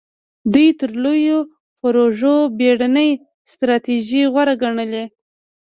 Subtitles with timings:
[0.53, 1.39] دوی تر لویو
[1.81, 3.09] پروژو بېړنۍ
[3.51, 5.05] ستراتیژۍ غوره ګڼلې.